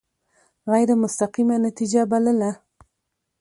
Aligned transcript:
غیر 0.71 0.89
مستقیمه 1.03 1.55
نتیجه 1.67 2.01
بلله. 2.11 2.51